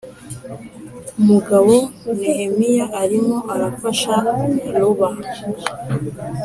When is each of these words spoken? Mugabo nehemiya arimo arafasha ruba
Mugabo 1.27 1.73
nehemiya 2.19 2.85
arimo 3.01 3.37
arafasha 3.53 4.15
ruba 4.79 5.09